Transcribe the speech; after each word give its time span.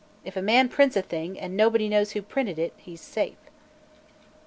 If 0.25 0.35
a 0.35 0.41
man 0.41 0.67
prints 0.67 0.95
a 0.97 1.03
thing, 1.03 1.39
and 1.39 1.55
nobody 1.55 1.87
knows 1.87 2.13
who 2.13 2.23
printed 2.23 2.57
it, 2.57 2.73
he's 2.75 3.01
safe." 3.01 3.37